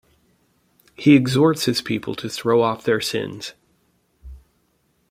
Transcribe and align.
He 0.95 1.15
exhorts 1.15 1.65
his 1.65 1.79
people 1.79 2.15
to 2.15 2.27
throw 2.27 2.63
off 2.63 2.83
their 2.83 3.01
sins. 3.01 3.53